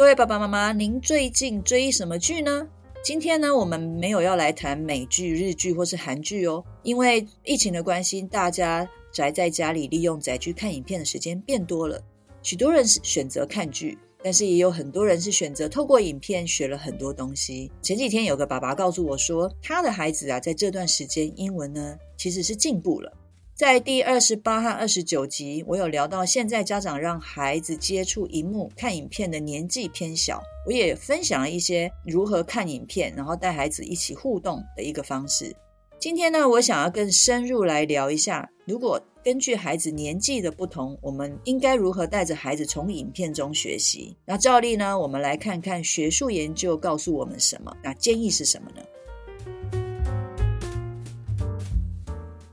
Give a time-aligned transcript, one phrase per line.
[0.00, 2.66] 各位爸爸妈妈，您最近追什么剧呢？
[3.04, 12.02] 今天呢，我们没有要来谈美剧、日剧或是韩剧哦，因为疫情的关系，大家宅在家里，利用宅剧看影片的时间变多了。
[12.42, 17.70] 许多人是选择看剧，但是也有很多人是选择透过影片学了很多东西。
[17.82, 23.12] 前几天有个爸爸告诉我说，他的孩子啊，在这段时间英文呢其实是进步了。
[23.60, 35.54] 在第二十八和二十九集，我有聊到现在家长让孩子接触荧幕看影片的年纪偏小，我也分享了一些如何看影片，然后带孩子一起互动的一个方式。
[35.98, 44.16] 今天呢，我想要更深入来聊一下，如果根据孩子年纪的不同，我们应该如何带着孩子从影片中学习？
[44.24, 48.80] 那照例呢，我们来看看学术研究告诉我们什么，那建议是什么呢？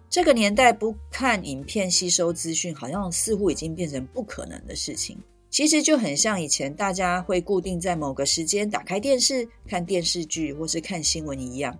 [0.09, 5.17] 这个年代不看影片吸收资讯，好像似乎已经变成不可能的事情。
[5.49, 11.77] 其实就很像以前大家会固定在某个时间打开电视看电视剧或是看新闻一样，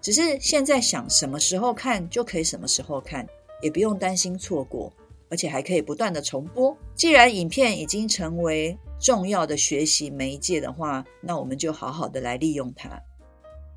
[0.00, 3.26] 只是现在想什么时候看就可以什么时候看，
[3.62, 4.92] 也不用担心错过，
[5.30, 6.76] 而且还可以不断的重播。
[6.94, 13.00] 既然影片已经成为重要的学习媒介的话，那我们就好好的来利用它。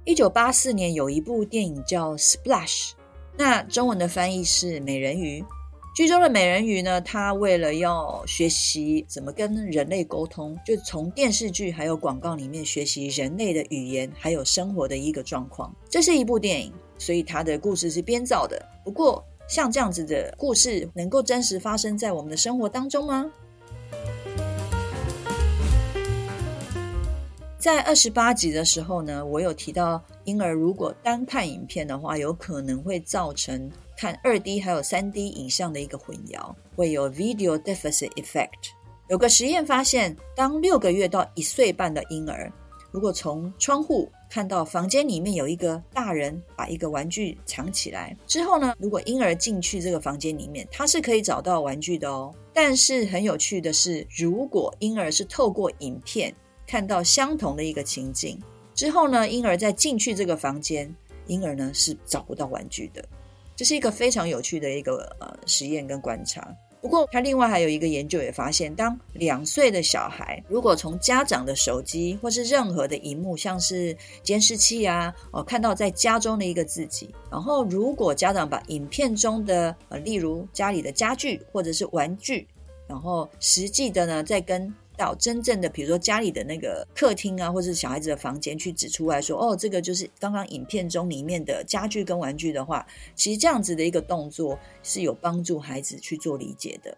[0.05, 2.91] 一九八四年有一部电影叫《Splash》。
[3.39, 5.41] 那中文的翻译是美人鱼。
[5.95, 15.73] 剧中的美人鱼呢，她为了要学习怎么跟人类沟通，就从电视剧还有广告里面学习人类的语言，还有生活的一个状况。
[15.89, 18.61] 这是一部电影，所以它的故事是编造的。
[18.83, 23.31] 不过，像这样子的故事，能够真实发生在我们的生活当中吗？
[27.57, 33.67] 在二十八集的时候呢，我有提到婴儿如果单看影片的话，有可能会造成
[33.97, 38.69] 看二 D 还有三 D 影像的一个混淆，会有 video deficit effect。
[39.07, 42.53] 有个实验发现，当六个月到一岁半的婴儿，
[42.91, 52.31] 如果从窗户看到房间里面有一个大人把一个玩具藏起来之后呢，如果婴儿进去这个房间里面，他是可以找到玩具的哦。
[52.53, 56.31] 但是很有趣的是，如果婴儿是透过影片，
[56.67, 58.39] 看到相同的一个情景
[58.73, 60.93] 之后呢，婴儿再进去这个房间，
[61.27, 63.03] 婴儿呢是找不到玩具的。
[63.55, 66.55] 这是一个非常有趣的一个呃实验跟观察。
[66.81, 73.93] 不过，他另外还有一个研究也发现，当两岁的小孩如果从家长的手机或是任何的荧幕，像是
[74.23, 82.47] 监视器啊，哦，看到在家中的一个自己，然后如果家长把影片中的呃，例如家里的家具或者是玩具，
[82.87, 96.97] 然后实际的呢再跟到真正的，比如说家里的那个客厅啊，或者是小孩子的房间去指出来说，哦，这个就是刚刚影片中里面的家具跟玩具的话，其实这样子的一个动作是有帮助孩子去做理解的。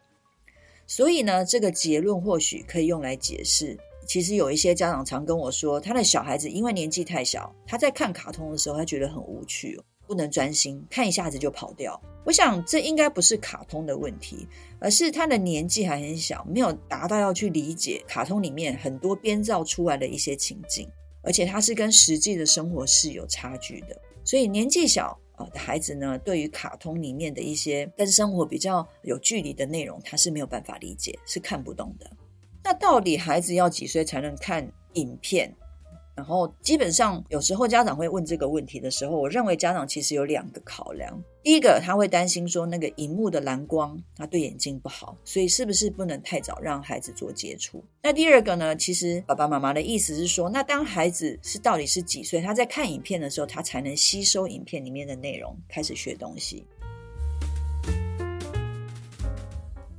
[0.88, 9.80] 所以呢，这个结论或许可以用来解释，其实有一些家长常跟我说，他的小孩子因为年纪太小，他在看卡通的时候，他觉得很无趣，
[10.12, 11.98] 不能专心，看一下子就跑掉。
[12.26, 14.46] 我想这应该不是卡通的问题，
[14.78, 20.86] 而是他的年纪还很小，没有达到要去理解卡通里面很多编造出来的一些情境，
[21.24, 23.98] 而且他是跟实际的生活是有差距的。
[24.26, 32.12] 所以年纪小啊的孩子呢，对于卡通里面的一些跟生活比较有距离的内容，他是没有办法理解，是看不懂的。
[32.62, 35.56] 那到底孩子要几岁才能看影片？
[36.22, 41.20] 然后基本上有时候家长会问这个问题的时候，我认为家长其实有两个考量。
[41.42, 47.84] 第一个，他会担心说那个荧幕的蓝光，他对眼睛不好，所以是不是不能太早让孩子做接触？
[48.04, 48.76] 那第二个呢？
[48.76, 56.68] 其实爸爸妈妈的意思是说，那当孩子是到底是几岁，他在看影片的时候，他才能吸收影片里面的内容，开始学东西。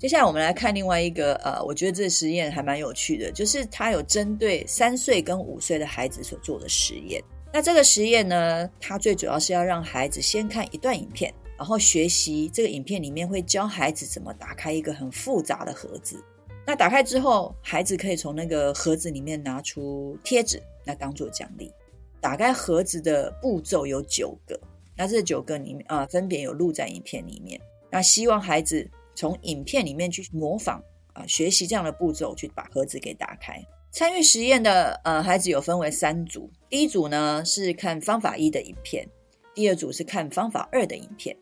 [0.02, 7.22] 接下来我们来看另外一个，呃，我觉得这个实验还蛮有趣的，就是他有针对三岁跟五岁的孩子所做的实验。
[7.52, 16.20] 那这个实验呢，它最主要是要让孩子先看一段影片，然后学习这个影片里面会教孩子怎么打开一个很复杂的盒子。
[16.66, 21.72] 那打开之后，孩子可以从那个盒子里面拿出贴纸，那当做奖励。
[22.20, 24.58] 打开盒子的步骤有九个，
[24.96, 27.60] 那这九个里面啊，分别有录在影片里面。
[27.88, 28.90] 那希望孩子。
[29.14, 30.82] 从影片里面去模仿
[31.12, 33.62] 啊，学习这样的步骤，去把盒子给打开。
[33.90, 39.06] 参与实验的呃孩子有分为三组，第一组呢是看方法一的影片，
[39.54, 41.36] 第二组是看方法二的影片，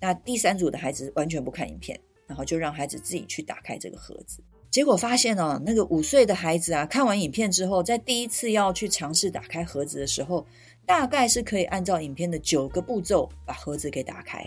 [0.00, 4.44] 那第三组的孩子完全不看影片，然后就让孩子自己去打开这个盒子。
[4.70, 10.44] 结果发现哦，那个五岁的孩子啊，看完影片之后，在第一次要去尝试打开盒子的时候，
[10.84, 14.44] 大概是可以按照影片的九个步骤把盒子给打开。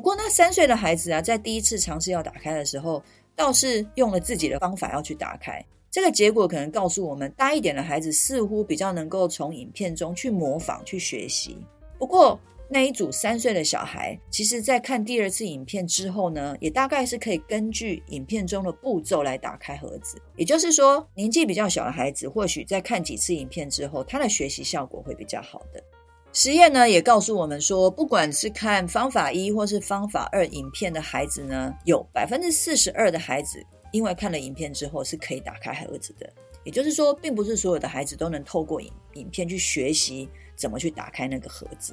[0.00, 3.02] 不过那三岁的孩子啊，在第一次尝试要打开的时候，
[3.36, 5.62] 倒是用了自己的方法要去打开。
[5.90, 11.58] 这个结果可能告诉我们，大一点的孩子似乎比较能够从影片中去模仿、去学习。
[11.98, 20.16] 不过，那一组三岁的小孩，其实在看第二次影片之后呢，也大概是可以根据影片中的步骤来打开盒子。
[20.34, 25.84] 也就是说，年纪比较小的孩子，或许在看几次影片之后，他的学习效果会比较好的。
[26.32, 33.64] 实验呢，也告诉我们说，不管是看方法一或是方法二影片的孩子呢，有百分之四十二的孩子。
[33.92, 36.32] 因为看了影片之后是可以打开盒子的，
[36.62, 41.92] 也就是说，并不是所有的孩子都能透过影影片去学习怎么去打开那个盒子。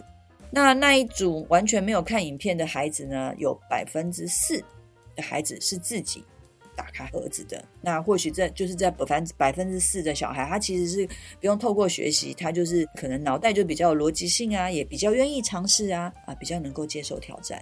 [0.52, 4.64] 那那一组完全没有看影片的孩子呢，有百分之四
[5.16, 6.24] 的孩子是自己
[6.78, 7.62] 打开盒子的。
[7.82, 11.06] 那或许这就是在百分之百分之四的小孩，他其实是
[11.42, 17.62] 不用透过学习，他就是可能脑袋就比较有逻辑性啊，也比较愿意尝试啊，啊，比较能够接受挑战。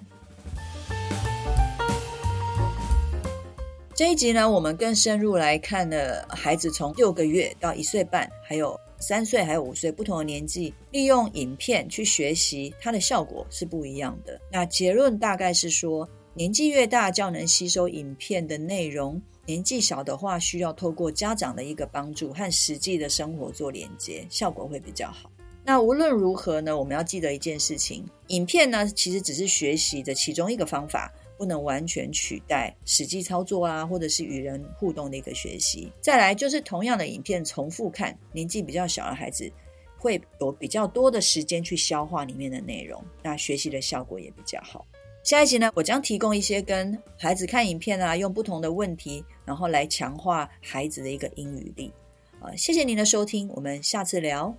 [3.95, 14.38] 这一集呢，我们更深入来看了孩子从六个月到一岁半，还有三岁，还有五岁不同的年纪，利用影片去学习，它的效果是不一样的。
[14.51, 16.06] 那结论大概是说，
[16.37, 25.31] 年纪越大，较能吸收影片的内容；年纪小的话，需要透过家长的一个帮助和实际的生活做连接，效果会比较好。
[25.63, 31.11] 那无论如何呢，我们要记得一件事情：影片呢，其实只是学习的其中一个方法。
[31.37, 35.91] 不能完全取代实际操作啊，或者是与人互动的一个学习。
[35.99, 39.51] 再来就是同样的影片重复看，年纪比较小的孩子
[39.97, 44.85] 会有比较多的时间去消化里面的内容，那学习的效果也比较好。
[45.25, 51.92] 下一集呢，我将提供一些跟孩子看影片啊，用不同的问题，然后来强化孩子的一个英语力。
[52.39, 54.56] 啊，谢谢您的收听，我们下次聊。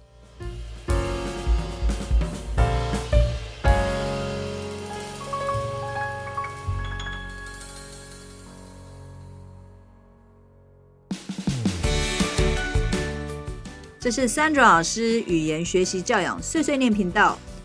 [14.00, 17.38] 这是 Sandra 老师语言学习教养碎碎念频道，